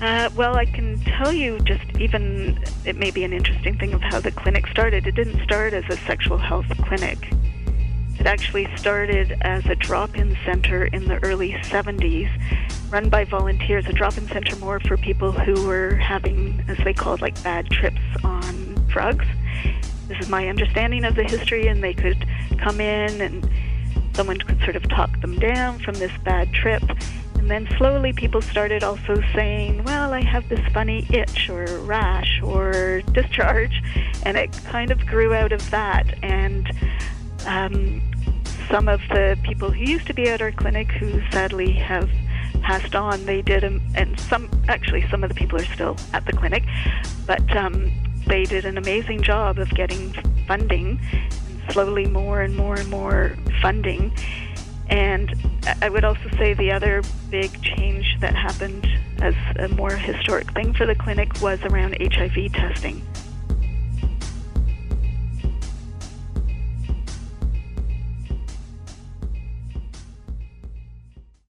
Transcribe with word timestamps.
Uh, 0.00 0.30
well, 0.36 0.56
I 0.56 0.64
can 0.64 1.00
tell 1.00 1.32
you 1.32 1.58
just 1.60 1.82
even, 1.98 2.62
it 2.84 2.96
may 2.96 3.10
be 3.10 3.24
an 3.24 3.32
interesting 3.32 3.76
thing 3.78 3.92
of 3.92 4.00
how 4.00 4.20
the 4.20 4.30
clinic 4.30 4.68
started. 4.68 5.08
It 5.08 5.16
didn't 5.16 5.42
start 5.42 5.72
as 5.72 5.84
a 5.88 5.96
sexual 6.06 6.38
health 6.38 6.66
clinic. 6.86 7.18
It 8.20 8.26
actually 8.26 8.68
started 8.76 9.36
as 9.40 9.66
a 9.66 9.74
drop 9.74 10.16
in 10.16 10.36
center 10.44 10.86
in 10.86 11.06
the 11.08 11.22
early 11.24 11.52
70s, 11.64 12.30
run 12.92 13.08
by 13.08 13.24
volunteers, 13.24 13.86
a 13.86 13.92
drop 13.92 14.16
in 14.16 14.28
center 14.28 14.54
more 14.56 14.78
for 14.80 14.96
people 14.96 15.32
who 15.32 15.66
were 15.66 15.96
having, 15.96 16.64
as 16.68 16.78
they 16.84 16.94
called, 16.94 17.20
like 17.20 17.40
bad 17.42 17.68
trips 17.68 18.00
on 18.22 18.74
drugs. 18.86 19.26
This 20.06 20.18
is 20.20 20.28
my 20.28 20.48
understanding 20.48 21.04
of 21.04 21.16
the 21.16 21.24
history, 21.24 21.66
and 21.66 21.82
they 21.82 21.94
could 21.94 22.24
come 22.58 22.80
in 22.80 23.20
and 23.20 23.48
someone 24.14 24.38
could 24.38 24.60
sort 24.62 24.76
of 24.76 24.88
talk 24.88 25.20
them 25.20 25.38
down 25.38 25.78
from 25.80 25.94
this 25.94 26.12
bad 26.24 26.52
trip 26.52 26.82
and 27.50 27.66
then 27.66 27.78
slowly 27.78 28.12
people 28.12 28.42
started 28.42 28.84
also 28.84 29.22
saying, 29.34 29.82
well, 29.84 30.12
I 30.12 30.20
have 30.20 30.46
this 30.50 30.60
funny 30.74 31.06
itch 31.08 31.48
or 31.48 31.64
rash 31.78 32.42
or 32.42 33.00
discharge. 33.12 33.82
And 34.26 34.36
it 34.36 34.52
kind 34.66 34.90
of 34.90 35.06
grew 35.06 35.32
out 35.32 35.52
of 35.52 35.70
that. 35.70 36.22
And 36.22 36.70
um, 37.46 38.02
some 38.68 38.86
of 38.86 39.00
the 39.08 39.38
people 39.44 39.70
who 39.70 39.82
used 39.82 40.06
to 40.08 40.12
be 40.12 40.28
at 40.28 40.42
our 40.42 40.52
clinic 40.52 40.90
who 40.90 41.22
sadly 41.30 41.72
have 41.72 42.10
passed 42.60 42.94
on, 42.94 43.24
they 43.24 43.40
did, 43.40 43.64
um, 43.64 43.80
and 43.94 44.20
some, 44.20 44.50
actually, 44.68 45.08
some 45.08 45.24
of 45.24 45.30
the 45.30 45.34
people 45.34 45.58
are 45.58 45.72
still 45.72 45.96
at 46.12 46.26
the 46.26 46.34
clinic, 46.34 46.64
but 47.26 47.56
um, 47.56 47.90
they 48.26 48.44
did 48.44 48.66
an 48.66 48.76
amazing 48.76 49.22
job 49.22 49.58
of 49.58 49.70
getting 49.70 50.12
funding, 50.46 51.00
slowly 51.70 52.04
more 52.04 52.42
and 52.42 52.54
more 52.54 52.74
and 52.74 52.90
more 52.90 53.38
funding. 53.62 54.12
And 54.90 55.34
I 55.82 55.88
would 55.88 56.04
also 56.04 56.28
say 56.36 56.54
the 56.54 56.72
other 56.72 57.02
big 57.30 57.60
change 57.62 58.16
that 58.20 58.34
happened 58.34 58.86
as 59.20 59.34
a 59.56 59.68
more 59.68 59.90
historic 59.90 60.52
thing 60.52 60.72
for 60.72 60.86
the 60.86 60.94
clinic 60.94 61.40
was 61.40 61.60
around 61.62 61.96
HIV 62.00 62.52
testing. 62.52 63.02